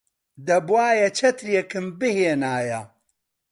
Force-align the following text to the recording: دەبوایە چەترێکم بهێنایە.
دەبوایە 0.47 1.09
چەترێکم 1.17 1.85
بهێنایە. 1.99 2.81